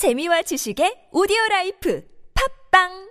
[0.00, 2.00] 재미와 지식의 오디오 라이프.
[2.32, 3.09] 팝빵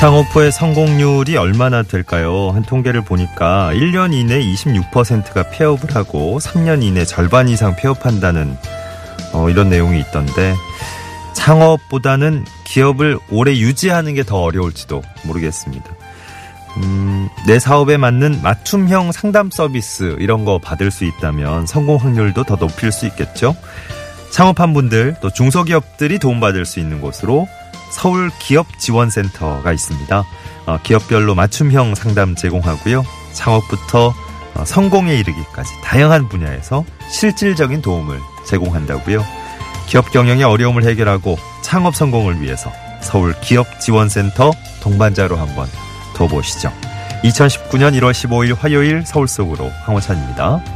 [0.00, 2.50] 상오프의 성공률이 얼마나 될까요?
[2.52, 8.56] 한 통계를 보니까 1년 이내 26%가 폐업을 하고 3년 이내 절반 이상 폐업한다는
[9.32, 10.54] 어, 이런 내용이 있던데
[11.32, 15.86] 창업보다는 기업을 오래 유지하는 게 더 어려울지도 모르겠습니다.
[16.76, 22.56] 음, 내 사업에 맞는 맞춤형 상담 서비스 이런 거 받을 수 있다면 성공 확률도 더
[22.56, 23.56] 높일 수 있겠죠.
[24.30, 27.48] 창업한 분들 또 중소기업들이 도움받을 수 있는 곳으로
[27.90, 30.24] 서울 기업 지원센터가 있습니다.
[30.66, 33.04] 어, 기업별로 맞춤형 상담 제공하고요.
[33.32, 34.14] 창업부터
[34.54, 39.24] 어, 성공에 이르기까지 다양한 분야에서 실질적인 도움을 제공한다고요.
[39.86, 44.52] 기업 경영의 어려움을 해결하고 창업 성공을 위해서 서울 기업 지원센터
[44.82, 45.68] 동반자로 한번
[46.14, 46.72] 더 보시죠.
[47.22, 50.75] 2019년 1월 15일 화요일 서울 속으로 황호찬입니다.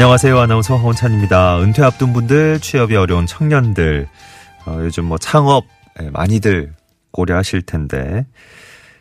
[0.00, 0.38] 안녕하세요.
[0.38, 1.58] 아나운서 황원찬입니다.
[1.62, 4.06] 은퇴 앞둔 분들, 취업이 어려운 청년들,
[4.66, 5.64] 어, 요즘 뭐 창업
[6.02, 6.74] 예, 많이들
[7.12, 8.26] 고려하실 텐데,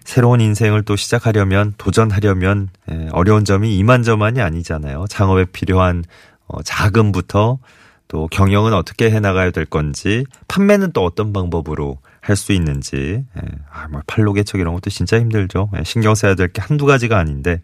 [0.05, 5.07] 새로운 인생을 또 시작하려면, 도전하려면, 예, 어려운 점이 이만저만이 아니잖아요.
[5.09, 6.05] 창업에 필요한
[6.47, 7.59] 어, 자금부터
[8.07, 13.89] 또 경영은 어떻게 해나가야 될 건지, 판매는 또 어떤 방법으로 할 수 있는지, 예, 아,
[13.89, 15.71] 뭐 팔로 개척 이런 것도 진짜 힘들죠.
[15.77, 17.61] 예, 신경 써야 될 게 한두 가지가 아닌데,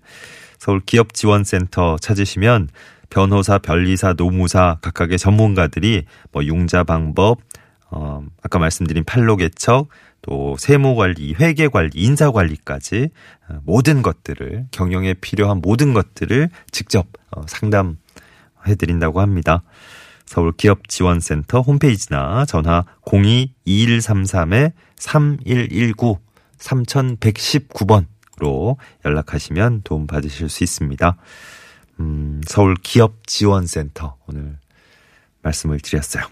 [0.60, 2.68] 서울 기업지원센터 찾으시면
[3.12, 7.40] 변호사, 변리사, 노무사 각각의 전문가들이 뭐 융자 방법,
[7.92, 9.90] 어, 아까 말씀드린 팔로 개척,
[10.22, 13.10] 또 세무 관리, 회계 관리, 인사 관리까지
[13.50, 17.98] 어, 모든 것들을 경영에 필요한 모든 것들을 직접 어, 상담해
[18.80, 19.64] 드린다고 합니다.
[20.26, 26.18] 서울 기업 지원센터 홈페이지나 전화 02-2133에 3119
[26.58, 31.18] 3119번으로 연락하시면 도움 받으실 수 있습니다.
[32.00, 34.58] 음, 서울 기업 지원센터 오늘
[35.42, 36.24] 말씀을 드렸어요.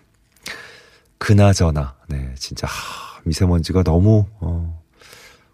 [1.18, 4.82] 그나저나, 네, 진짜, 하, 미세먼지가 너무, 어,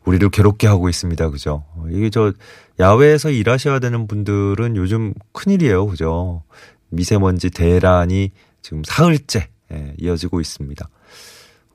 [0.05, 1.29] 우리를 괴롭게 하고 있습니다.
[1.31, 1.66] 그죠?
[1.73, 2.31] 어, 이게 저,
[2.79, 5.88] 야외에서 일하셔야 되는 분들은 요즘 큰일이에요.
[5.88, 6.43] 그죠?
[6.89, 10.87] 미세먼지 대란이 지금 사흘째, 예, 이어지고 있습니다.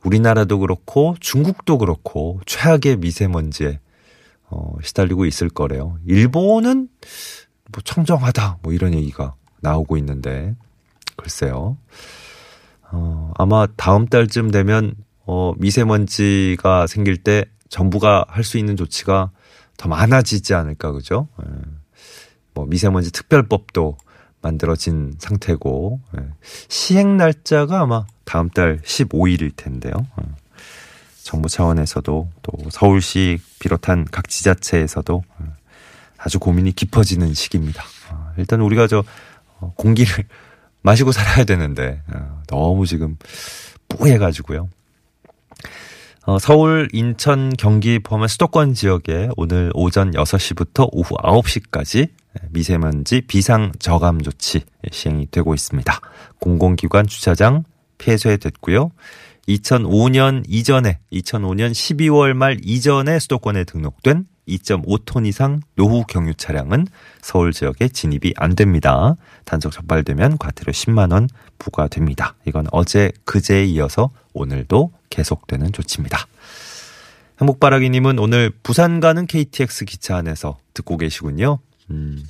[0.04, 3.80] 우리나라도 그렇고, 중국도 그렇고, 최악의 미세먼지에,
[4.48, 5.98] 어, 시달리고 있을 거래요.
[6.06, 6.88] 일본은,
[7.72, 10.54] 뭐 청정하다 뭐 이런 얘기가 나오고 있는데
[11.16, 11.76] 글쎄요.
[12.92, 14.94] 어, 아마 다음 달쯤 되면
[15.26, 19.30] 어, 미세먼지가 생길 때 정부가 할 수 있는 조치가
[19.76, 21.28] 더 많아지지 않을까 그죠?
[21.42, 21.50] 예.
[22.52, 23.96] 뭐 미세먼지 특별법도
[24.42, 26.26] 만들어진 상태고 예.
[26.68, 29.92] 시행 날짜가 아마 다음 달 15일일 텐데요.
[30.20, 30.26] 예.
[31.22, 35.46] 정부 차원에서도 또 서울시 비롯한 각 지자체에서도 예.
[36.22, 37.82] 아주 고민이 깊어지는 시기입니다.
[38.10, 39.02] 어, 일단 우리가 저
[39.58, 40.24] 어, 공기를
[40.82, 43.16] 마시고 살아야 되는데 어, 너무 지금
[43.88, 44.68] 뿌해가지고요.
[46.38, 52.10] 서울, 인천, 경기 포함한 수도권 지역에 오늘 오전 6시부터 오후 9시까지
[52.50, 56.00] 미세먼지 비상 저감 조치 시행이 되고 있습니다.
[56.38, 57.64] 공공기관 주차장
[57.98, 58.92] 폐쇄됐고요.
[59.48, 64.26] 2005년 이전에 2005년 12월 말 이전에 수도권에 등록된
[64.58, 66.86] 2.5톤 이상 노후 경유 차량은
[67.22, 69.16] 서울 지역에 진입이 안 됩니다.
[69.44, 71.28] 단속 적발되면 과태료 10만 원
[71.58, 72.34] 부과됩니다.
[72.46, 76.26] 이건 어제 그제에 이어서 오늘도 계속되는 조치입니다.
[77.40, 81.58] 행복바라기님은 오늘 부산 가는 KTX 기차 안에서 듣고 계시군요.
[81.90, 82.22] 음,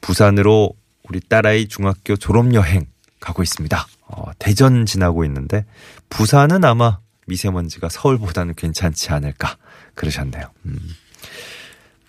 [0.00, 0.74] 부산으로
[1.08, 2.86] 우리 딸아이 중학교 졸업여행
[3.20, 3.86] 가고 있습니다.
[4.06, 5.64] 어, 대전 지나고 있는데
[6.08, 9.56] 부산은 아마 미세먼지가 서울보다는 괜찮지 않을까
[9.94, 10.50] 그러셨네요.
[10.66, 10.78] 음.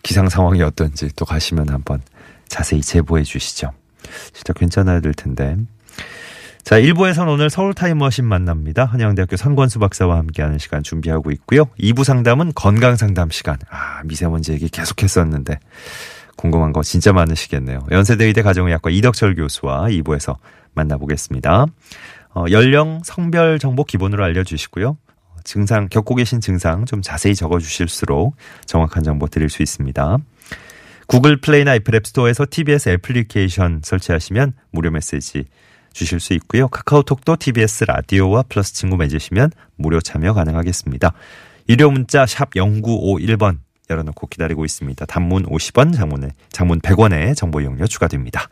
[0.04, 2.02] 기상 상황이 어떤지 또 가시면 한번
[2.48, 3.72] 자세히 제보해 주시죠.
[4.34, 5.58] 진짜 괜찮아야 될 텐데.
[6.64, 8.86] 자, 1부에서는 오늘 서울 타임머신 만납니다.
[8.86, 11.66] 한양대학교 상권수 박사와 함께하는 시간 준비하고 있고요.
[11.80, 13.58] 2부 상담은 건강 상담 시간.
[13.70, 15.60] 아, 미세먼지 얘기 계속 했었는데
[16.36, 17.88] 궁금한 거 진짜 많으시겠네요.
[17.92, 20.38] 연세대의대 가정의학과 이덕철 교수와 2부에서
[20.74, 21.66] 만나보겠습니다.
[22.36, 24.96] 어, 연령, 성별 정보 기본으로 알려주시고요.
[25.44, 30.18] 증상, 겪고 계신 증상 좀 자세히 적어 주실수록 정확한 정보 드릴 수 있습니다.
[31.08, 35.46] 구글 플레이나 애플 앱스토어에서 TBS 애플리케이션 설치하시면 무료 메시지
[35.94, 36.68] 주실 수 있고요.
[36.68, 41.14] 카카오톡도 TBS 라디오와 플러스 친구 맺으시면 무료 참여 가능하겠습니다.
[41.68, 43.58] 유료 문자 샵 0951번
[43.90, 45.06] 열어놓고 기다리고 있습니다.
[45.06, 48.50] 단문 50원, 장문에, 장문 100원에 정보 이용료 추가됩니다.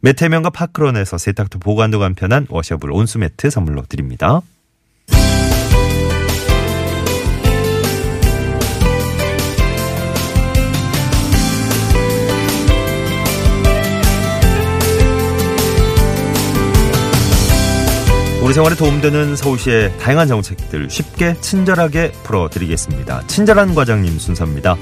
[0.00, 4.40] 메테면과 파크론에서 세탁도 보관도 간편한 워셔블 온수매트 선물로 드립니다.
[18.48, 23.26] 우리 생활에 도움되는 서울시의 다양한 정책들 쉽게 친절하게 풀어드리겠습니다.
[23.26, 24.74] 친절한 과장님 순서입니다.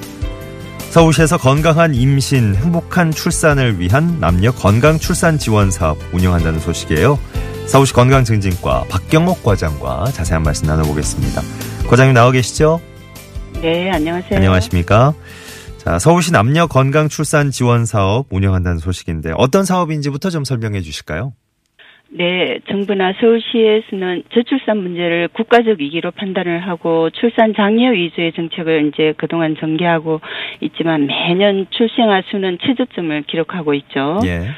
[0.90, 7.18] 서울시에서 건강한 임신, 행복한 출산을 위한 남녀 건강 출산 지원 사업 운영한다는 소식이에요.
[7.66, 11.42] 서울시 건강증진과 박경옥 과장과 자세한 말씀 나눠보겠습니다.
[11.88, 12.80] 과장님 나와 계시죠?
[13.62, 14.36] 네, 안녕하세요.
[14.36, 15.12] 안녕하십니까?
[15.78, 21.32] 자, 서울시 남녀 건강 출산 지원 사업 운영한다는 소식인데 어떤 사업인지부터 좀 설명해 주실까요?
[22.08, 29.56] 네, 정부나 서울시에서는 저출산 문제를 국가적 위기로 판단을 하고 출산 장려 위주의 정책을 이제 그동안
[29.56, 30.20] 전개하고
[30.60, 34.20] 있지만 매년 출생아 수는 최저점을 기록하고 있죠.
[34.24, 34.48] 예.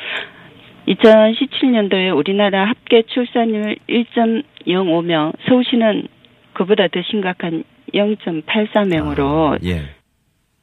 [0.89, 6.09] 2017년도에 우리나라 합계 출산율 1.05명, 서울시는
[6.53, 9.98] 그보다 더 심각한 0.84명으로 아, 예.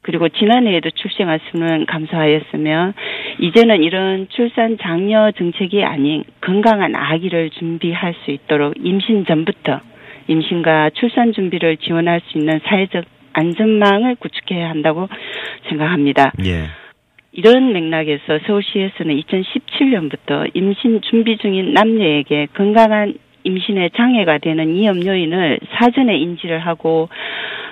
[0.06, 2.92] 그리고 지난해에도 출생아 수는 감소하였으며
[3.40, 9.80] 이제는 이런 출산 장려 정책이 아닌 건강한 아기를 준비할 수 있도록 임신 전부터
[10.28, 15.08] 임신과 출산 준비를 지원할 수 있는 사회적 안전망을 구축해야 한다고
[15.68, 16.32] 생각합니다.
[16.44, 16.66] 예.
[17.32, 26.16] 이런 맥락에서 서울시에서는 2017년부터 임신 준비 중인 남녀에게 건강한 임신에 장애가 되는 위험 요인을 사전에
[26.16, 27.08] 인지를 하고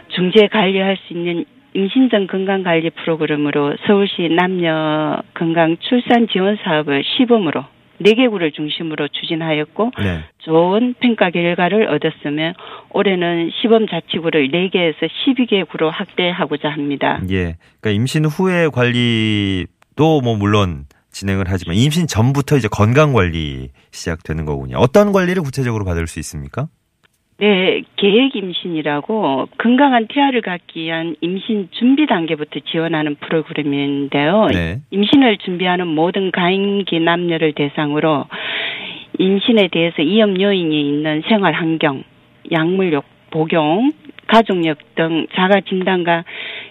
[0.09, 1.45] 중재 관리할 수 있는
[1.75, 7.65] 임신 전 건강 관리 프로그램으로 서울시 남녀 건강 출산 지원 사업을 시범으로
[8.01, 10.21] 4개 구를 중심으로 추진하였고 네.
[10.39, 12.55] 좋은 평가 결과를 얻었으며
[12.91, 17.21] 올해는 시범 자치구를 4개에서 12개 구로 확대하고자 합니다.
[17.31, 17.57] 예.
[17.81, 24.79] 그러니까 임신 후의 관리도 뭐 물론 진행을 하지만 임신 전부터 이제 건강 관리 시작되는 거군요.
[24.79, 26.69] 어떤 관리를 구체적으로 받을 수 있습니까?
[27.39, 34.47] 네, 계획 임신이라고 건강한 태아를 갖기 위한 임신 준비 단계부터 지원하는 프로그램인데요.
[34.53, 34.81] 네.
[34.91, 38.27] 임신을 준비하는 모든 가임기 남녀를 대상으로
[39.19, 42.05] 임신에 대해서 위험 요인이 있는 생활 환경,
[42.53, 43.91] 약물력 복용,
[44.29, 46.25] 가족력 등 자가 진단과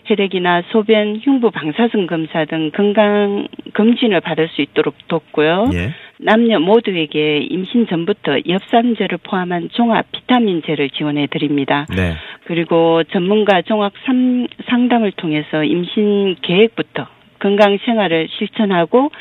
[0.05, 5.69] 혈액이나 소변, 흉부 방사선 검사 등 건강 검진을 받을 수 있도록 돕고요.
[5.73, 5.91] 예.
[6.23, 11.85] 남녀 모두에게 임신 전부터 엽산제를 포함한 종합 비타민제를 지원해 드립니다.
[11.95, 12.13] 네.
[12.45, 17.07] 그리고 전문가 종합 삼- 상담을 통해서 임신 계획부터
[17.39, 19.11] 건강 생활을 실천하고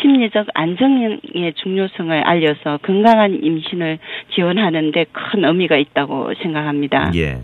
[0.00, 1.20] 심리적 안정의
[1.56, 3.98] 중요성을 알려서 건강한 임신을
[4.34, 7.10] 지원하는데 큰 의미가 있다고 생각합니다.
[7.16, 7.38] 예.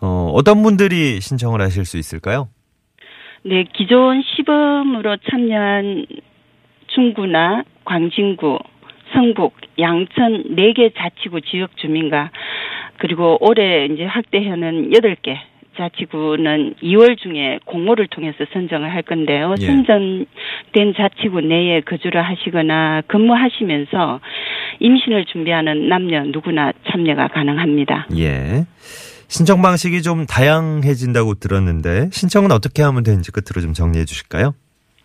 [0.00, 2.48] 어, 어떤 분들이 신청을 하실 수 있을까요?
[3.42, 6.06] 네, 기존 시범으로 참여한
[6.86, 8.58] 중구나 광진구,
[9.12, 12.30] 성북, 양천 4개 자치구 지역 주민과
[12.98, 15.36] 그리고 올해 이제 확대하는 8개
[15.76, 19.54] 자치구는 2월 중에 공모를 통해서 선정을 할 건데요.
[19.60, 19.66] 예.
[19.66, 24.20] 선정된 자치구 내에 거주를 하시거나 근무하시면서
[24.80, 28.06] 임신을 준비하는 남녀 누구나 참여가 가능합니다.
[28.16, 28.66] 예.
[29.28, 34.54] 신청 방식이 좀 다양해진다고 들었는데 신청은 어떻게 하면 되는지 끝으로 좀 정리해 주실까요?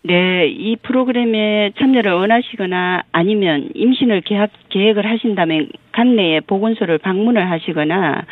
[0.02, 8.22] 네, 이 프로그램에 참여를 원하시거나 아니면 임신을 계약, 계획을 하신다면 관내에 보건소를 방문을 하시거나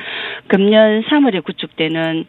[0.47, 2.25] 금년 3월에 구축되는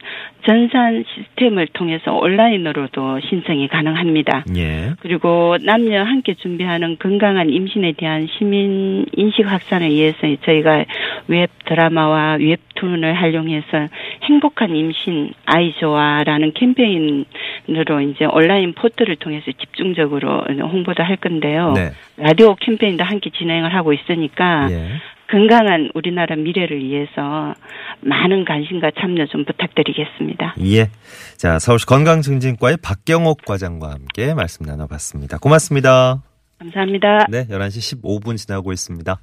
[0.45, 4.45] 전산 시스템을 통해서 온라인으로도 신청이 가능합니다.
[4.55, 4.93] 예.
[4.99, 10.85] 그리고 남녀 함께 준비하는 건강한 임신에 대한 시민 인식 확산을 위해서 저희가
[11.27, 13.87] 웹 드라마와 웹툰을 활용해서
[14.23, 21.73] 행복한 임신 아이조아라는 캠페인으로 이제 온라인 포털을 통해서 집중적으로 홍보도 할 건데요.
[21.73, 21.91] 네.
[22.19, 24.89] 라디오 캠페인도 함께 진행을 하고 있으니까 예.
[25.31, 27.53] 건강한 우리나라 미래를 위해서
[28.01, 30.55] 많은 관심과 참여 좀 부탁드리겠습니다.
[30.65, 30.89] 예.
[31.37, 35.37] 자, 서울시 건강증진과의 박경옥 과장과 함께 말씀 나눠봤습니다.
[35.37, 36.23] 고맙습니다.
[36.59, 37.27] 감사합니다.
[37.29, 39.19] 네, 11시 15분 지나고 있습니다.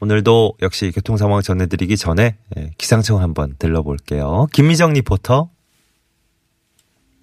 [0.00, 4.46] 오늘도 역시 교통 상황 전해드리기 전에 예, 기상청 한번 들러볼게요.
[4.52, 5.50] 김미정 리포터.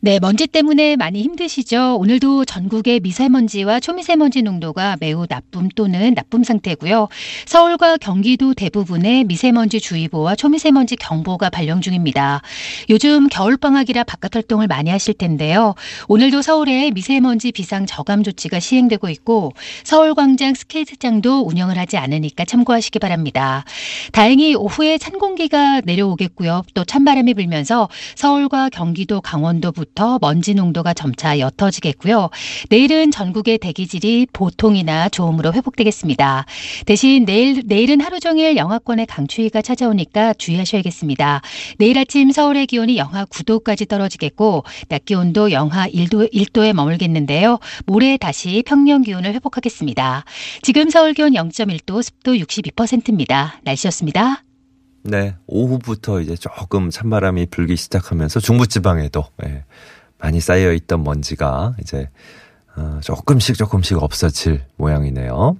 [0.01, 1.97] 네, 먼지 때문에 많이 힘드시죠?
[1.99, 7.09] 오늘도 전국의 미세먼지와 초미세먼지 농도가 매우 나쁨 또는 나쁨 상태고요.
[7.45, 12.41] 서울과 경기도 대부분에 미세먼지 주의보와 초미세먼지 경보가 발령 중입니다.
[12.89, 15.75] 요즘 겨울방학이라 바깥 활동을 많이 하실 텐데요.
[16.07, 19.51] 오늘도 서울에 미세먼지 비상 저감 조치가 시행되고 있고
[19.83, 23.65] 서울광장 스케이트장도 운영을 하지 않으니까 참고하시기 바랍니다.
[24.13, 26.63] 다행히 오후에 찬 공기가 내려오겠고요.
[26.73, 32.29] 또 찬바람이 불면서 서울과 경기도 강원도 부터 부터 먼지 농도가 점차 옅어지겠고요.
[32.69, 36.45] 내일은 전국의 대기질이 보통이나 좋음으로 회복되겠습니다.
[36.85, 41.41] 대신 내일 내일은 하루 종일 영하권의 강추위가 찾아오니까 주의하셔야겠습니다.
[41.77, 47.59] 내일 아침 서울의 기온이 영하 9도까지 떨어지겠고 낮 기온도 영하 1도 1도에 머물겠는데요.
[47.85, 50.23] 모레 다시 평년 기온을 회복하겠습니다.
[50.61, 53.59] 지금 서울 기온 0.1도, 습도 62%입니다.
[53.63, 54.43] 날씨였습니다.
[55.09, 59.63] 네, 오후부터 이제 조금 찬바람이 불기 시작하면서 중부지방에도 예,
[60.19, 62.09] 많이 쌓여 있던 먼지가 이제
[62.75, 65.57] 어, 조금씩 조금씩 없어질 모양이네요.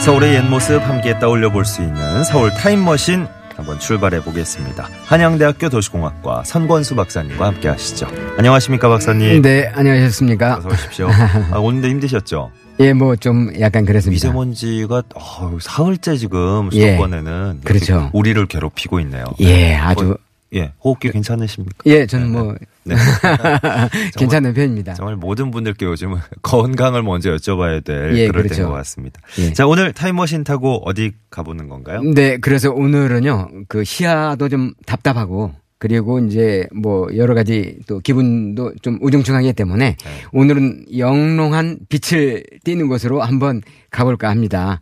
[0.00, 4.88] 서울의 옛 모습 함께 떠올려 볼 수 있는 서울 타임머신 한번 출발해 보겠습니다.
[5.06, 8.06] 한양대학교 도시공학과 선권수 박사님과 함께 하시죠.
[8.36, 9.42] 안녕하십니까 박사님.
[9.42, 10.56] 네, 안녕하셨습니까?
[10.58, 11.08] 어서 오십시오.
[11.52, 12.50] 아, 오늘도 힘드셨죠?
[12.80, 14.28] 예, 뭐 좀 약간 그랬습니다.
[14.28, 16.92] 미세먼지가 어, 사흘째 지금 예.
[16.92, 18.10] 수도권에는 그렇죠.
[18.12, 19.24] 우리를 괴롭히고 있네요.
[19.40, 20.16] 예, 아주
[20.54, 21.78] 예, 호흡기 괜찮으십니까?
[21.86, 22.94] 예, 저는 뭐 네.
[24.16, 24.94] 괜찮은 편입니다.
[24.94, 28.56] 정말 모든 분들께 요즘은 건강을 먼저 여쭤봐야 될 예, 그럴 그렇죠.
[28.56, 29.20] 때인 것 같습니다.
[29.38, 29.52] 예.
[29.52, 32.02] 자, 오늘 타임머신 타고 어디 가보는 건가요?
[32.02, 38.98] 네, 그래서 오늘은요, 그 시야도 좀 답답하고, 그리고 이제 뭐 여러 가지 또 기분도 좀
[39.02, 40.10] 우중충하기 때문에 네.
[40.32, 44.80] 오늘은 영롱한 빛을 띠는 곳으로 한번 가볼까 합니다.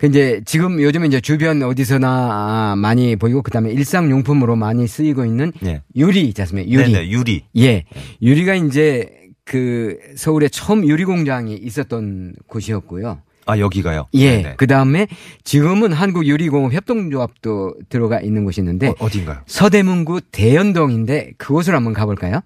[0.00, 5.82] 그 이제 지금 요즘에 이제 주변 어디서나 많이 보이고 그다음에 일상용품으로 많이 쓰이고 있는 예.
[5.94, 6.70] 유리 있지 않습니까?
[6.70, 6.90] 유리.
[6.90, 7.44] 네네, 유리.
[7.58, 7.84] 예.
[8.22, 9.10] 유리가 이제
[9.44, 13.20] 그 서울에 처음 유리 공장이 있었던 곳이었고요.
[13.44, 14.06] 아, 여기가요?
[14.14, 14.36] 예.
[14.36, 14.54] 네네.
[14.56, 15.06] 그 다음에
[15.44, 19.40] 지금은 한국 유리공업 협동조합도 들어가 있는 곳이 있는데 어, 어딘가요?
[19.44, 22.40] 서대문구 대연동인데 그곳으로 한번 가볼까요?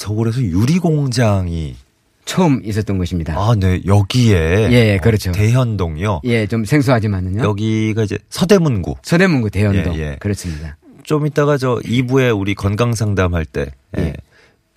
[0.00, 1.76] 아, 서울에서 유리 공장이
[2.24, 3.34] 처음 있었던 곳입니다.
[3.36, 3.80] 아, 네.
[3.84, 5.32] 여기에 예, 어, 그렇죠.
[5.32, 6.22] 대현동이요.
[6.24, 7.42] 예, 좀 생소하지만은요.
[7.42, 8.96] 여기가 이제 서대문구.
[9.02, 9.94] 서대문구 대연동.
[9.96, 10.16] 예, 예.
[10.20, 10.76] 그렇습니다.
[11.02, 13.66] 좀 이따가 저 2부에 우리 건강 상담할 때,
[13.98, 14.02] 예.
[14.02, 14.12] 예.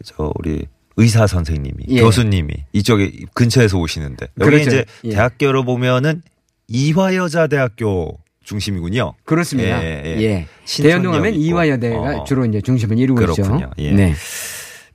[0.03, 0.65] 저 우리
[0.97, 2.01] 의사 선생님이, 예.
[2.01, 4.69] 교수님이 이쪽에 근처에서 오시는데 여기 그렇죠.
[4.69, 5.09] 이제 예.
[5.11, 6.21] 대학교로 보면은
[6.67, 9.13] 이화여자대학교 중심이군요.
[9.25, 9.83] 그렇습니다.
[9.83, 10.21] 예, 예.
[10.21, 10.47] 예.
[10.81, 11.33] 대연동 하면.
[11.35, 12.23] 이화여대가 어.
[12.25, 13.55] 주로 이제 중심을 이루고 그렇군요.
[13.55, 13.71] 있죠.
[13.77, 13.91] 예.
[13.91, 14.13] 네.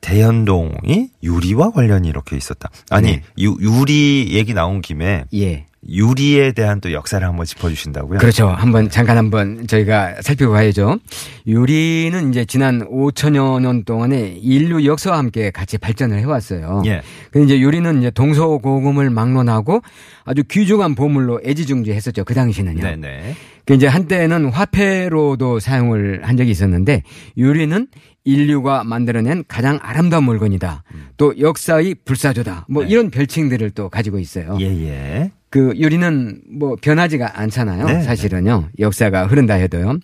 [0.00, 2.71] 대현동이 유리와 관련이 이렇게 있었다.
[2.90, 3.23] 아니 네.
[3.38, 5.67] 유, 유리 얘기 나온 김에 예.
[5.88, 8.19] 유리에 대한 또 역사를 한번 짚어주신다고요?
[8.19, 8.49] 그렇죠.
[8.49, 10.99] 한번 잠깐 한번 저희가 살펴봐야죠.
[11.47, 16.83] 유리는 이제 지난 5천여 년 동안에 인류 역사와 함께 같이 발전을 해왔어요.
[16.87, 17.00] 예.
[17.31, 19.81] 근데 이제 유리는 이제 동서고금을 막론하고
[20.25, 22.25] 아주 귀중한 보물로 애지중지했었죠.
[22.25, 22.83] 그 당시는요.
[22.83, 23.35] 네네.
[23.69, 27.03] 그 이제 한때는 화폐로도 사용을 한 적이 있었는데
[27.37, 27.87] 유리는
[28.25, 30.85] 인류가 만들어낸 가장 아름다운 물건이다.
[31.19, 32.65] 또 역사의 불사조다.
[32.71, 32.85] 뭐 음.
[32.87, 32.93] 네.
[32.93, 34.57] 이런 별칭들을 또 가지고 있어요.
[34.59, 35.33] 예, 예.
[35.51, 37.85] 그 유리는 뭐 변하지가 않잖아요.
[37.85, 38.71] 네, 사실은요.
[38.79, 39.99] 역사가 흐른다 해도요.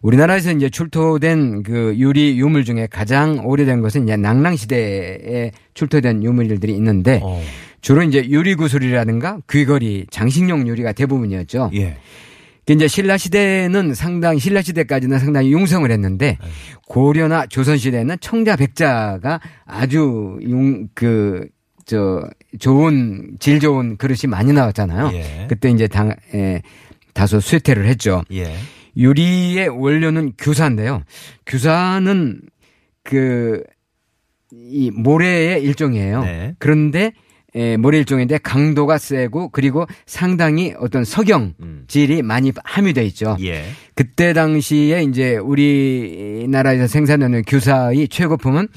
[0.00, 6.74] 우리나라에서 이제 출토된 그 유리 유물 중에 가장 오래된 것은 이제 낭랑 시대에 출토된 유물들이
[6.76, 7.42] 있는데 어,
[7.82, 11.72] 주로 이제 유리 구슬이라든가 귀걸이, 장식용 유리가 대부분이었죠.
[11.74, 11.98] 예.
[12.66, 16.48] 그 이제 신라 시대는 상당히 신라 시대까지는 상당히 융성을 했는데 네.
[16.86, 21.48] 고려나 조선 시대는 청자 백자가 아주 융 그
[21.84, 22.22] 저
[22.60, 25.10] 좋은 질 좋은 그릇이 많이 나왔잖아요.
[25.14, 25.46] 예.
[25.48, 26.62] 그때 이제 당 에,
[27.12, 28.22] 다소 쇠퇴를 했죠.
[28.32, 28.54] 예.
[28.96, 31.02] 유리의 원료는 규사인데요.
[31.44, 32.40] 규사는
[33.02, 33.62] 그
[34.54, 36.22] 이 모래의 일종이에요.
[36.24, 36.54] 네.
[36.58, 37.12] 그런데
[37.54, 41.84] 에, 모래 일종인데 강도가 세고 그리고 상당히 어떤 석영 음.
[41.86, 43.36] 질이 많이 함유돼 있죠.
[43.42, 43.64] 예.
[43.94, 48.68] 그때 당시에 이제 우리나라에서 생산하는 규사의 최고품은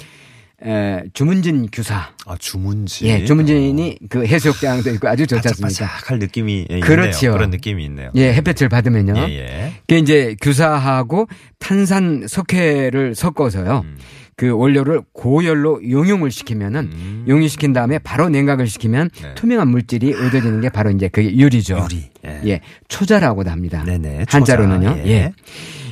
[0.65, 2.09] 에, 주문진 규사.
[2.25, 3.05] 아, 주문지.
[3.07, 5.67] 예, 주문진이 그 해수욕장도 있고 아주 좋지 않습니까?
[5.85, 7.17] 바삭바삭할 느낌이 예, 그렇죠.
[7.27, 7.33] 있네요.
[7.33, 8.09] 그런 느낌이 있네요.
[8.15, 9.13] 예, 햇볕을 받으면요.
[9.29, 9.73] 예, 예.
[9.81, 11.27] 그게 이제 규사하고
[11.59, 13.81] 탄산 석회를 섞어서요.
[13.85, 13.97] 음.
[14.37, 17.25] 그 원료를 고열로 용융을 시키면은 음.
[17.27, 19.35] 용융시킨 다음에 바로 냉각을 시키면 네.
[19.35, 21.79] 투명한 물질이 얻어지는 게 바로 이제 그게 유리죠.
[21.89, 22.09] 유리.
[22.25, 22.41] 예.
[22.45, 23.83] 예, 초자라고도 합니다.
[23.85, 24.25] 네네.
[24.27, 24.89] 한자로는요.
[24.89, 25.07] 초자.
[25.07, 25.31] 예.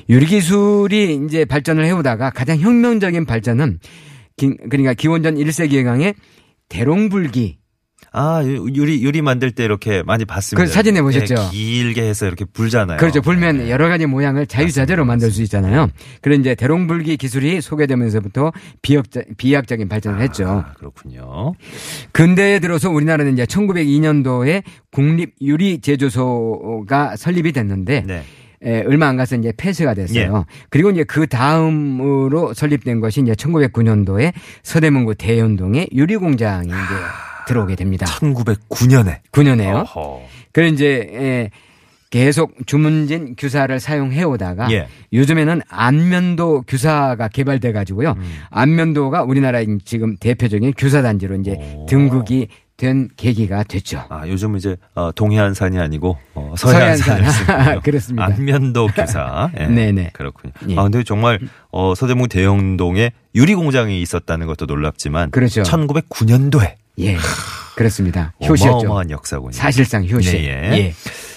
[0.09, 3.79] 유리 기술이 이제 발전을 해오다가 가장 혁명적인 발전은
[4.35, 6.15] 기- 그러니까 기원전 1세기경의
[6.67, 7.59] 대롱불기
[8.11, 10.63] 아, 유- 유리, 유리 만들 때 이렇게 많이 봤습니다.
[10.65, 11.35] 그 사진에 보셨죠?
[11.35, 12.97] 예, 길게 해서 이렇게 불잖아요.
[12.97, 13.21] 그렇죠.
[13.21, 13.69] 불면 네.
[13.71, 15.89] 여러 가지 모양을 자유자재로 만들 수 있잖아요.
[16.21, 20.47] 그런 이제 대롱불기 기술이 소개되면서부터 비약적, 비약적인 발전을 했죠.
[20.67, 21.53] 아, 그렇군요.
[22.11, 28.23] 근대에 들어서 우리나라는 이제 1902년도에 국립 유리 제조소가 설립이 됐는데 네.
[28.65, 30.45] 에, 얼마 안 가서 이제 폐쇄가 됐어요.
[30.49, 30.53] 예.
[30.69, 34.31] 그리고 이제 그 다음으로 설립된 것이 이제 1909년도에
[34.63, 36.75] 서대문구 대연동에 유리 공장이 이제
[37.47, 38.05] 들어오게 됩니다.
[38.05, 39.19] 1909년에.
[39.31, 39.81] 9년에요.
[39.81, 40.21] 어허.
[40.51, 41.49] 그래 이제 에,
[42.09, 44.87] 계속 주문진 규사를 사용해 오다가 예.
[45.13, 48.11] 요즘에는 안면도 규사가 개발돼 가지고요.
[48.11, 48.33] 음.
[48.51, 51.87] 안면도가 우리나라의 지금 대표적인 규사 단지로 이제 오.
[51.87, 54.03] 등극이 된 계기가 됐죠.
[54.09, 56.97] 아, 요즘 이제 어, 동해안산이 아니고 어, 서해안산.
[57.23, 57.81] 서해안산을 쓰군요.
[57.83, 58.25] 그렇습니다.
[58.25, 59.49] 안면도 교사.
[59.59, 59.65] 예.
[59.65, 60.11] 네네.
[60.13, 60.53] 그렇군요.
[60.69, 60.77] 예.
[60.77, 61.39] 아, 근데 정말
[61.71, 65.63] 어, 서대문 대영동에 유리 공장이 있었다는 것도 놀랍지만 그렇죠.
[65.63, 67.17] 1909년도에 예.
[67.75, 68.33] 그렇습니다.
[68.47, 68.77] 효시였죠.
[68.77, 69.51] 어마어마한 역사군요.
[69.51, 70.31] 사실상 효시.
[70.33, 70.93] 네, 예.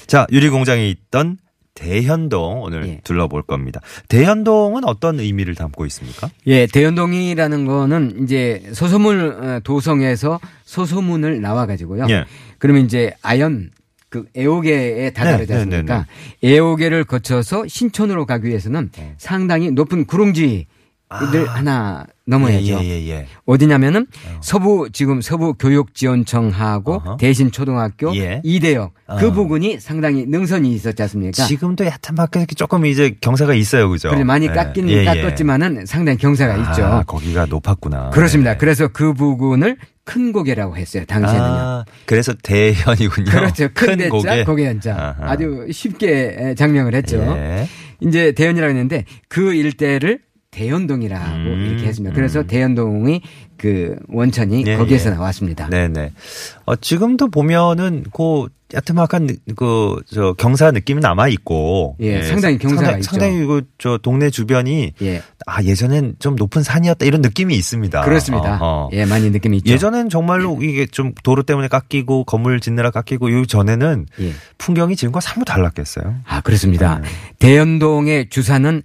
[0.07, 1.39] 자, 유리 공장에 있던
[1.75, 3.01] 대현동 오늘 예.
[3.05, 3.81] 둘러볼 겁니다.
[4.09, 6.31] 대현동은 어떤 의미를 담고 있습니까?
[6.47, 12.07] 예, 대연동이라는 거는 이제 소소문 어, 도성에서 소소문을 나와 가지고요.
[12.11, 12.25] 예.
[12.59, 13.71] 그러면 이제 아연
[14.09, 16.07] 그 애호계에 다다르지 네, 네, 네, 않습니까?
[16.43, 20.67] 애호계를 거쳐서 신촌으로 가기 위해서는 상당히 높은 구릉지
[21.09, 22.79] 를 하나 넘어야죠.
[22.79, 22.83] 아.
[22.83, 23.27] 예, 예, 예.
[23.45, 24.09] 어디냐면은
[24.41, 27.17] 서부 지금 서부 교육지원청하고 어허.
[27.19, 28.41] 대신 초등학교 예.
[28.43, 29.33] 이대역 그 어.
[29.33, 31.45] 부근이 상당히 능선이 있었지 않습니까?
[31.45, 34.11] 지금도 얕은 밖에 조금 이제 경사가 있어요, 그죠?
[34.11, 34.51] 그래 많이 예.
[34.51, 35.05] 깎긴 예, 예.
[35.05, 37.05] 깎았지만은 상당히 경사가 아, 있죠.
[37.07, 38.11] 거기가 높았구나.
[38.11, 38.55] 그렇습니다.
[38.55, 38.59] 네.
[38.59, 41.05] 그래서 그 부근을 큰 고개라고 했어요.
[41.07, 41.45] 당시에는요.
[41.45, 43.31] 아, 그래서 대현이군요.
[43.31, 43.69] 그렇죠.
[43.75, 44.45] 큰 대자, 고개.
[44.45, 45.15] 고개 연자.
[45.21, 45.31] 아하.
[45.31, 47.19] 아주 쉽게 장명을 했죠.
[47.19, 47.69] 예.
[48.01, 52.15] 이제 대연이라고 했는데 그 일대를 대연동이라고 음, 이렇게 했습니다.
[52.15, 52.47] 그래서 음.
[52.47, 53.21] 대연동이
[53.59, 55.15] 그 원천이 예, 거기에서 예.
[55.15, 55.69] 나왔습니다.
[55.69, 56.13] 네네.
[56.65, 61.97] 어, 지금도 보면은 그 야트막한 그 저 경사 느낌이 남아 있고.
[62.01, 63.11] 예, 상당히 경사가 상당히, 있죠.
[63.11, 65.23] 상당히 그저 동네 주변이 예.
[65.47, 68.01] 아 예전엔 좀 높은 산이었다 이런 느낌이 있습니다.
[68.03, 68.57] 그렇습니다.
[68.57, 68.91] 어허.
[68.95, 69.73] 예, 많이 느낌이 있죠.
[69.73, 74.33] 예전엔 정말로 이게 좀 도로 때문에 깎이고 건물 짓느라 깎이고 요 전에는 예.
[74.59, 76.17] 풍경이 지금과 사뭇 달랐겠어요.
[76.27, 77.01] 아, 그렇습니다.
[77.01, 77.09] 네.
[77.39, 78.83] 대연동의 주산은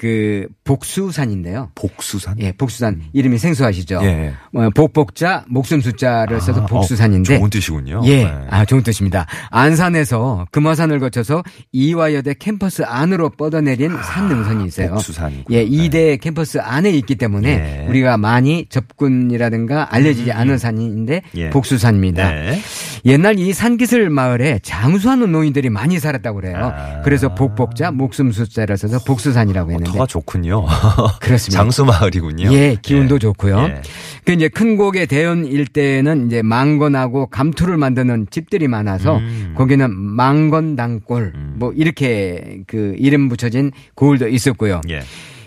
[0.00, 1.72] 그 복수산인데요.
[1.74, 2.36] 복수산.
[2.40, 4.00] 예, 복수산 이름이 생소하시죠.
[4.02, 4.32] 예.
[4.50, 8.00] 뭐 복복자 목숨 숫자를 써서 아, 복수산인데 어, 좋은 뜻이군요.
[8.04, 8.34] 예, 네.
[8.48, 9.26] 아 좋은 뜻입니다.
[9.50, 14.92] 안산에서 금화산을 거쳐서 이화여대 캠퍼스 안으로 뻗어내린 산 능선이 있어요.
[14.92, 15.44] 아, 복수산이군요.
[15.54, 17.86] 예, 이대 캠퍼스 안에 있기 때문에 예.
[17.86, 21.50] 우리가 많이 접근이라든가 알려지지 않은 산인데 예.
[21.50, 22.30] 복수산입니다.
[22.30, 22.58] 네.
[23.04, 26.72] 옛날 이 산기슬 마을에 장수하는 노인들이 많이 살았다고 그래요.
[26.74, 27.02] 아.
[27.02, 30.64] 그래서 복복자 목숨 숫자를 써서 복수산이라고 했는데 터가 좋군요.
[31.20, 31.62] 그렇습니다.
[31.62, 32.52] 장수 마을이군요.
[32.52, 33.58] 예, 기운도 좋고요.
[33.60, 33.82] 예.
[34.24, 39.54] 그 이제 큰 고개 대연 일대에는 이제 망건하고 감투를 만드는 집들이 많아서 음.
[39.56, 41.54] 거기는 망건당골 음.
[41.56, 44.80] 뭐 이렇게 그 이름 붙여진 고을도 있었고요.
[44.90, 45.00] 예.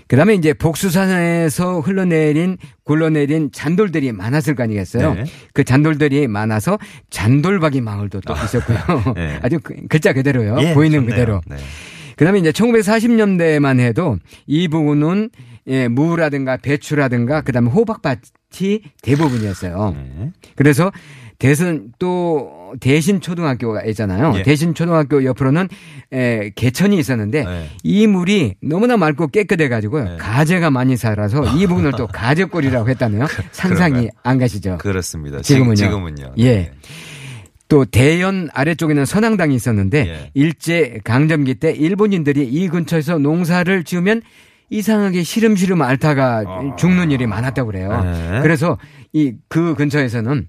[0.08, 5.14] 그다음에 이제 복수산에서 흘러내린 굴러내린 잔돌들이 많았을 거 아니겠어요.
[5.16, 5.24] 네.
[5.54, 6.78] 그 잔돌들이 많아서
[7.10, 9.14] 잔돌박이 마을도 또 있었고요.
[9.16, 9.40] 네.
[9.42, 10.58] 아주 그- 글자 그대로요.
[10.60, 11.10] 예, 보이는 좋네요.
[11.10, 11.42] 그대로.
[11.48, 11.56] 네.
[12.18, 15.30] 그다음에 이제 1940년대만 해도 이 부분은
[15.68, 19.96] 예, 무라든가 배추라든가 그다음에 호박밭이 대부분이었어요.
[19.96, 20.32] 네.
[20.56, 20.92] 그래서
[21.40, 24.34] 대선 또 대신 초등학교가 있잖아요.
[24.38, 24.44] 예.
[24.44, 25.68] 대신 초등학교 옆으로는
[26.12, 27.70] 에, 개천이 있었는데 네.
[27.84, 30.04] 이 물이 너무나 맑고 깨끗해 가지고요.
[30.04, 30.18] 네.
[30.18, 33.26] 가재가 많이 살아서 이 부분을 또 가재골이라고 했다네요.
[33.52, 34.10] 상상이 그런가요?
[34.24, 34.78] 안 가시죠.
[34.80, 35.42] 그렇습니다.
[35.42, 35.76] 지금은요?
[35.76, 36.34] 지- 지금은요.
[36.38, 36.44] 예.
[36.56, 36.72] 네.
[37.70, 40.32] 또 대연 아래쪽에는 선앙당이 있었는데 예.
[40.34, 44.22] 일제 강점기 때 일본인들이 이 근처에서 농사를 지으면
[44.70, 46.44] 이상하게 시름시름 앓다가
[46.78, 47.92] 죽는 일이 많았다고 그래요.
[47.92, 48.04] 아.
[48.04, 48.42] 네.
[48.42, 48.78] 그래서
[49.14, 50.48] 이 그 근처에서는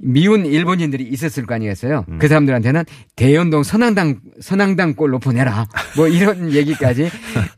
[0.00, 2.04] 미운 일본인들이 있었을 거 아니겠어요.
[2.08, 2.18] 음.
[2.18, 2.84] 그 사람들한테는
[3.16, 5.66] 대연동 선앙당 선앙당 꼴로 보내라.
[5.96, 7.10] 뭐 이런 얘기까지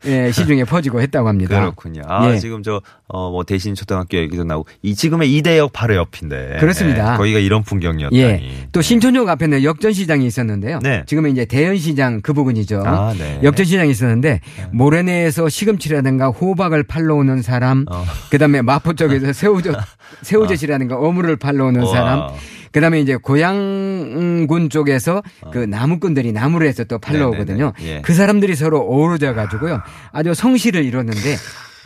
[0.05, 1.59] 예, 시중에 퍼지고 했다고 합니다.
[1.59, 2.01] 그렇군요.
[2.07, 2.39] 아, 예.
[2.39, 6.57] 지금 저, 어, 뭐, 대신 초등학교 얘기도 나오고, 이 지금의 이대역 바로 옆인데.
[6.59, 7.13] 그렇습니다.
[7.13, 8.19] 예, 거기가 이런 풍경이었다니.
[8.19, 8.67] 예.
[8.71, 10.79] 또 신촌역 앞에는 역전시장이 있었는데요.
[10.81, 11.03] 네.
[11.05, 12.83] 지금은 이제 대연시장 그 부분이죠.
[12.85, 13.39] 아, 네.
[13.43, 18.03] 역전시장이 있었는데 모래내에서 시금치라든가 호박을 팔러 오는 사람, 어.
[18.31, 19.75] 그다음에 마포 쪽에서 새우젓
[20.23, 21.85] 새우젓이라든가 어물을 팔러 오는.
[21.91, 22.30] 사람,
[22.71, 27.31] 그다음에 이제 고양군 쪽에서 그 나무꾼들이 나무를 해서 또 팔러 어.
[27.31, 27.37] 네네네.
[27.37, 27.73] 오거든요.
[27.83, 28.01] 예.
[28.01, 29.81] 그 사람들이 서로 어우러져 가지고요.
[30.11, 31.35] 아주 성실을 이뤘는데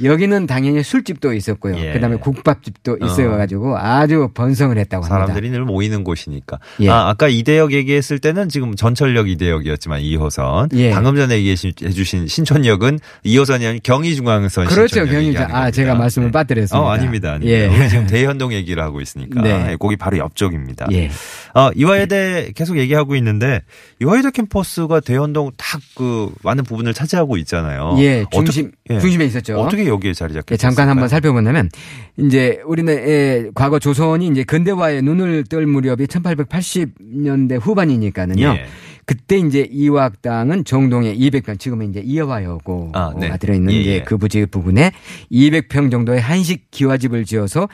[0.04, 1.78] 여기는 당연히 술집도 있었고요.
[1.80, 1.94] 예.
[1.94, 5.20] 그다음에 국밥집도 있어가지고 아주 번성을 했다고 합니다.
[5.28, 6.60] 사람들이 늘 모이는 곳이니까.
[6.82, 6.90] 예.
[6.90, 10.76] 아, 아까 이대역 얘기했을 때는 지금 전철역 이대역이었지만 2호선.
[10.78, 10.92] 예.
[10.92, 15.72] 방금 전에 얘기해 주신 신촌역은 2호선이 아니라 경의중앙선 그렇죠, 신촌역 경의중- 얘기하는 아.
[15.72, 16.32] 제가 말씀을 네.
[16.32, 16.80] 빠뜨렸습니다.
[16.80, 17.32] 어, 아닙니다.
[17.34, 17.52] 아닙니다.
[17.52, 17.68] 예.
[17.68, 19.42] 우리 지금 대현동 얘기를 하고 있으니까.
[19.42, 19.72] 네.
[19.72, 20.88] 예, 거기 바로 옆쪽입니다.
[20.92, 21.10] 예.
[21.54, 23.62] 어, 이화여대 계속 얘기하고 있는데
[24.02, 27.96] 이화여대 캠퍼스가 대현동 딱 그 많은 부분을 차지하고 있잖아요.
[28.00, 29.00] 예, 중심 어떻게, 예.
[29.00, 29.58] 중심에 있었죠.
[29.60, 31.32] 어떻게 여기에 자리 잡게 예, 잠깐 한번 됐을까요?
[31.34, 31.70] 살펴보면
[32.18, 38.46] 이제 우리는 예, 과거 조선이 이제 근대화에 눈을 뜰 무렵이 1880년대 후반이니까는요.
[38.46, 38.66] 예.
[39.06, 43.38] 그때 이제 이화학당은 정동에 200평 지금은 이제 이화여고가 아, 네.
[43.38, 44.04] 들어 있는 예, 이제 예.
[44.04, 44.92] 그 부지 부근에
[45.32, 47.68] 200평 정도의 한식 기와집을 지어서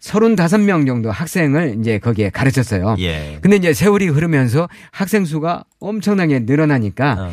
[0.00, 2.96] 35명 정도 학생을 이제 거기에 가르쳤어요.
[2.98, 3.38] 예.
[3.40, 7.32] 근데 이제 세월이 흐르면서 학생 수가 엄청나게 늘어나니까 어.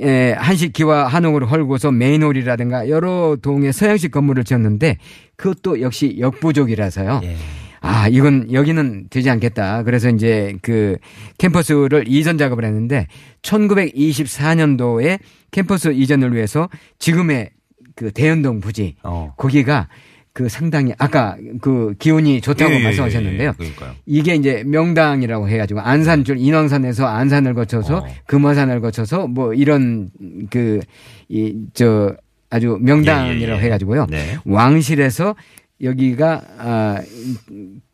[0.00, 4.98] 예, 한식 기와 한옥을 헐고서 메인홀이라든가 여러 동의 서양식 건물을 지었는데
[5.36, 7.20] 그것도 역시 역부족이라서요.
[7.24, 7.36] 예.
[7.80, 9.82] 아, 이건 여기는 되지 않겠다.
[9.82, 10.96] 그래서 이제 그
[11.36, 13.06] 캠퍼스를 이전 작업을 했는데
[13.42, 15.18] 1924년도에
[15.50, 17.50] 캠퍼스 이전을 위해서 지금의
[17.94, 19.34] 그 대연동 부지 어.
[19.36, 19.88] 거기가
[20.34, 23.48] 그 상당히 아까 그 기온이 좋다고 예, 예, 말씀하셨는데요.
[23.50, 23.92] 예, 그러니까요.
[24.04, 28.06] 이게 이제 명당이라고 해가지고 안산줄 인왕산에서 안산을 거쳐서 어.
[28.26, 30.10] 금화산을 거쳐서 뭐 이런
[30.50, 30.80] 그
[31.28, 32.14] 이 저
[32.50, 33.64] 아주 명당이라고 예, 예, 예.
[33.64, 34.06] 해가지고요.
[34.10, 34.36] 네.
[34.44, 35.34] 왕실에서
[35.82, 37.00] 여기가 아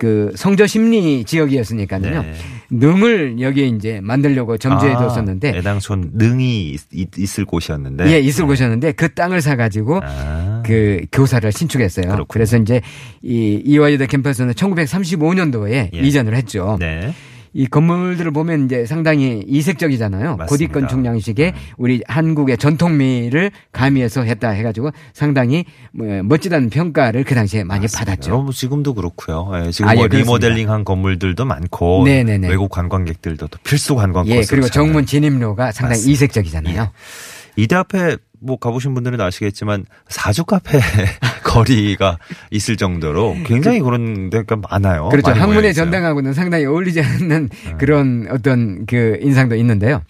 [0.00, 2.00] 그 성저 심리 지역이었으니까요.
[2.22, 2.34] 네.
[2.70, 8.10] 능을 여기에 이제 만들려고 점주해 아, 뒀었는데 애당촌 능이 있, 있을 곳이었는데.
[8.10, 10.49] 예 있을 곳이었는데 그 땅을 사 가지고 아.
[10.64, 12.04] 그 교사를 신축했어요.
[12.06, 12.26] 그렇군요.
[12.28, 12.80] 그래서 이제
[13.22, 15.98] 이 이화여대 캠퍼스는 1935년도에 예.
[15.98, 16.76] 이전을 했죠.
[16.80, 17.12] 네.
[17.52, 20.36] 이 건물들을 보면 이제 상당히 이색적이잖아요.
[20.36, 20.46] 맞습니다.
[20.46, 21.74] 고딕 건축 양식의 음.
[21.78, 28.34] 우리 한국의 전통미를 가미해서 했다 해가지고 상당히 뭐 멋지다는 평가를 그 당시에 많이 받았죠.
[28.34, 29.50] 어, 뭐 지금도 그렇고요.
[29.66, 30.16] 예, 지금 아, 뭐 예.
[30.16, 32.48] 리모델링한 건물들도 많고 네네네.
[32.48, 34.68] 외국 관광객들도 또 필수 관광 예, 그리고.
[34.68, 36.12] 정문 진입로가 상당히 맞습니다.
[36.12, 36.90] 이색적이잖아요.
[37.60, 40.80] 이대 앞에 뭐 가보신 분들은 아시겠지만 사주 카페
[41.44, 42.18] 거리가
[42.50, 45.10] 있을 정도로 굉장히 그런 데가 많아요.
[45.10, 45.32] 그렇죠.
[45.32, 45.74] 학문의.
[45.74, 47.78] 전당하고는 상당히 어울리지 않는 음.
[47.78, 50.02] 그런 어떤 그 인상도 있는데요.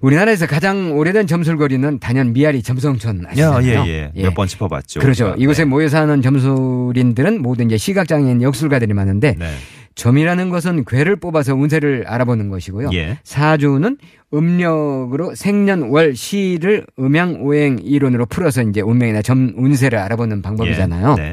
[0.00, 3.84] 우리나라에서 가장 오래된 점술거리는 단연 미아리 점성촌 야, 아시잖아요.
[3.86, 4.22] 예, 예.
[4.22, 5.00] 몇번 짚어봤죠.
[5.00, 5.34] 그렇죠.
[5.38, 5.70] 이곳에 네.
[5.70, 9.50] 모여 사는 점술인들은 모두 이제 시각장애인 역술가들이 많은데 네.
[9.94, 12.90] 점이라는 것은 괴를 뽑아서 운세를 알아보는 것이고요.
[12.94, 13.18] 예.
[13.22, 13.96] 사주는
[14.32, 21.16] 음력으로 생년월 시를 음양 오행 이론으로 풀어서 이제 운명이나 점 운세를 알아보는 방법이잖아요.
[21.18, 21.22] 예.
[21.22, 21.32] 네.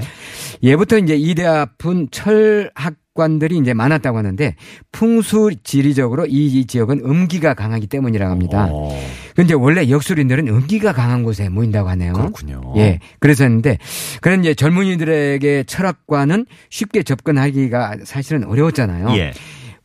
[0.64, 4.56] 예부터 이제 이대 앞은 철학 관들이 이제 많았다고 하는데
[4.92, 8.68] 풍수 지리적으로 이 지역은 음기가 강하기 때문이라고 합니다.
[8.72, 8.98] 어,
[9.36, 12.14] 근데 원래 역술인들은 음기가 강한 곳에 모인다고 하네요.
[12.14, 12.74] 그렇군요.
[12.78, 13.00] 예.
[13.20, 13.78] 그래서 했는데
[14.22, 19.10] 그런 이제 젊은이들에게 철학과는 쉽게 접근하기가 사실은 어려웠잖아요.
[19.18, 19.34] 예.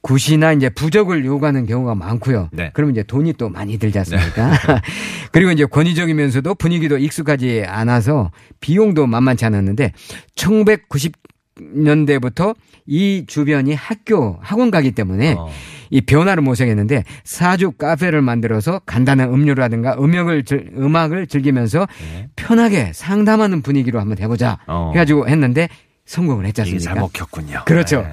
[0.02, 2.50] 굿이나 이제 부적을 요구하는 경우가 많고요.
[2.52, 2.70] 네.
[2.74, 4.52] 그러면 이제 돈이 또 많이 들지 않습니까?
[5.32, 9.92] 그리고 이제 권위적이면서도 분위기도 익숙하지 않아서 비용도 만만치 않았는데
[10.36, 11.12] 1990
[11.60, 12.54] 년대부터
[12.86, 15.48] 이 주변이 학교 학원 가기 때문에 어.
[15.90, 22.28] 이 변화를 모색했는데 사주 카페를 만들어서 간단한 음료라든가 음악을 즐- 음악을 즐기면서 네.
[22.36, 24.90] 편하게 상담하는 분위기로 한번 해보자 어.
[24.94, 25.68] 해가지고 했는데
[26.04, 26.84] 성공을 했지 않습니까?
[26.84, 27.62] 잘 먹혔군요.
[27.66, 28.02] 그렇죠.
[28.02, 28.12] 네.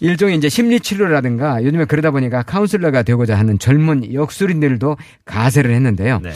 [0.00, 6.20] 일종의 이제 심리 치료라든가 요즘에 그러다 보니까 카운슬러가 되고자 하는 젊은 역술인들도 가세를 했는데요.
[6.22, 6.32] 네.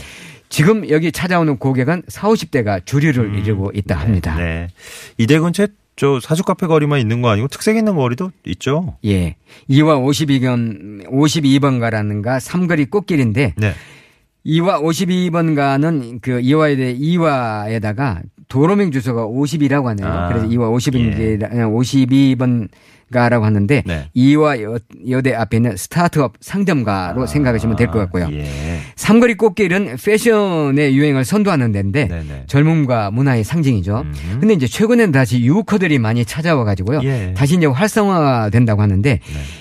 [0.48, 4.36] 지금 여기 찾아오는 고객은 4, 50대가 주류를 이루고 있다 합니다.
[4.36, 4.68] 네.
[5.18, 8.96] 이대 근처에 저 사주 카페 거리만 있는 거 아니고 특색 있는 거리도 있죠.
[9.04, 9.36] 예.
[9.70, 13.72] 2와 52번, 52번 가라는가 삼거리 꽃길인데 네.
[14.46, 20.06] 2와 52번 가는 그 이화에 대해 이화에다가 도로명 주소가 50이라고 하네요.
[20.06, 22.68] 아, 그래서 2와 52번 52번
[23.12, 24.10] 가라고 하는데 네.
[24.14, 28.26] 이화 여, 여대 앞에 있는 스타트업 상점가로 생각하시면 될 것 같고요.
[28.26, 28.44] 아, 예.
[28.96, 32.44] 삼거리 꽃길은 패션의 유행을 선도하는 데인데 네네.
[32.46, 34.00] 젊음과 문화의 상징이죠.
[34.06, 34.38] 음.
[34.40, 37.00] 근데 이제 최근에는 다시 유커들이 많이 찾아와 가지고요.
[37.04, 37.34] 예.
[37.36, 39.20] 다시 이제 활성화 된다고 하는데 네.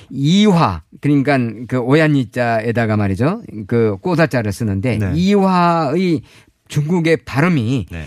[0.09, 3.41] 이화 그러니까 그 오얀이자에다가 말이죠.
[3.67, 5.11] 그 꼬다자를 쓰는데 네.
[5.15, 6.21] 이화의
[6.67, 8.05] 중국의 발음이 네.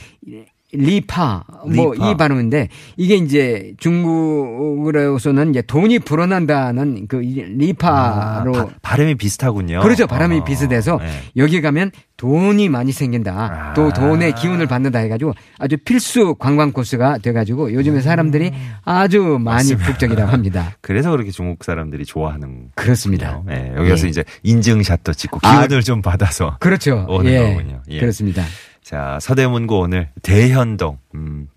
[0.76, 1.94] 리파 뭐.
[1.94, 9.80] 이 발음인데 이게 이제 중국으로서는 이제 돈이 불어난다는 그 이- 리파로 아, 바, 발음이 비슷하군요.
[9.80, 10.06] 그렇죠.
[10.06, 11.06] 바람이 어, 비슷해서 네.
[11.36, 13.32] 여기 가면 돈이 많이 생긴다.
[13.32, 13.74] 아.
[13.74, 18.52] 또 돈의 기운을 받는다 해가지고 아주 필수 관광 코스가 돼가지고 요즘에 사람들이
[18.84, 19.44] 아주 많이 음.
[19.44, 19.86] 맞습니다.
[19.86, 20.76] 북적이라고 합니다.
[20.80, 23.36] 그래서 그렇게 중국 사람들이 좋아하는 그렇습니다.
[23.36, 23.54] 거군요.
[23.54, 24.10] 예, 여기 와서 예.
[24.10, 25.66] 이제 인증샷도 찍고 아.
[25.66, 27.04] 기운을 좀 받아서 그렇죠.
[27.08, 27.38] 오는 예.
[27.54, 27.82] 거군요.
[27.90, 28.00] 예.
[28.00, 28.42] 그렇습니다.
[28.86, 30.98] 자, 서대문구 오늘 대현동.
[31.16, 31.48] 음.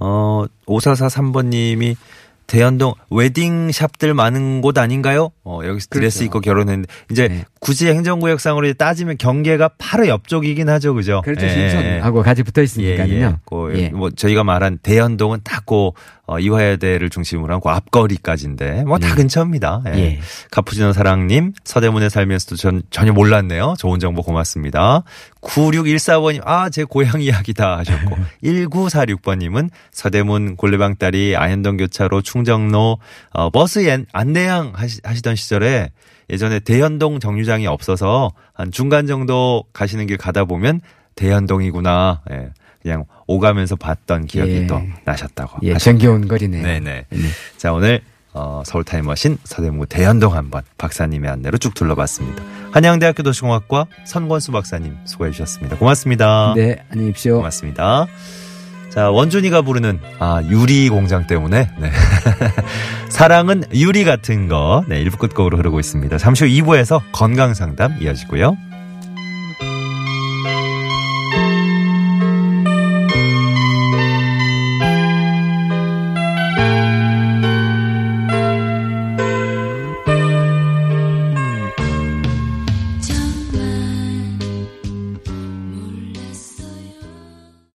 [0.00, 1.94] 어, 5443번 님이
[2.48, 5.30] 대현동 웨딩샵들 많은 곳 아닌가요?
[5.44, 6.24] 어, 여기서 드레스 그렇죠.
[6.24, 7.44] 입고 결혼했는데 이제 네.
[7.60, 11.22] 굳이 행정구역상으로 따지면 경계가 바로 옆쪽이긴 하죠, 그죠?
[11.24, 11.46] 그렇죠.
[11.46, 11.70] 예, 예, 예.
[11.70, 13.14] 신촌하고 같이 붙어 예, 있으니까요.
[13.14, 13.36] 예.
[13.46, 13.88] 그, 예.
[13.90, 15.94] 뭐 저희가 말한 대현동은 딱고
[16.26, 19.14] 어, 이화여대를 중심으로 한그 앞거리까지인데 뭐다 예.
[19.14, 19.82] 근처입니다.
[19.88, 19.98] 예.
[19.98, 20.20] 예.
[20.50, 23.74] 카푸치노 사랑님 서대문에 살면서도 전 전혀 몰랐네요.
[23.78, 25.02] 좋은 정보 고맙습니다.
[25.42, 32.98] 9614번님 아 제 고향 이야기다 하셨고 1946번님은 서대문 골레방 다리 아현동 교차로 충정로
[33.32, 35.90] 어, 버스 엔- 안내양 하시, 하시던 시절에
[36.30, 40.80] 예전에 대현동 정류장이 없어서 한 중간 정도 가시는 길 가다 보면
[41.16, 42.22] 대현동이구나.
[42.32, 42.48] 예.
[42.84, 44.66] 그냥 오가면서 봤던 기억이 예.
[44.66, 45.60] 또 나셨다고.
[45.62, 46.62] 예, 정겨운 거리네요.
[46.62, 47.06] 네네.
[47.08, 47.18] 네.
[47.56, 48.02] 자, 오늘
[48.34, 52.42] 어, 서울 타임머신 서대문구 대현동 한번 박사님의 안내로 쭉 둘러봤습니다.
[52.72, 55.78] 한양대학교 도시공학과 선권수 박사님 수고해 주셨습니다.
[55.78, 56.52] 고맙습니다.
[56.56, 57.36] 네, 안녕히 계십시오.
[57.38, 58.06] 고맙습니다.
[58.90, 61.90] 자, 원준이가 부르는 아, 유리 공장 때문에 네.
[63.08, 66.18] 사랑은 유리 같은 거 네, 1부 끝곡으로 흐르고 있습니다.
[66.18, 68.58] 잠시 후 2부에서 건강 상담 이어지고요.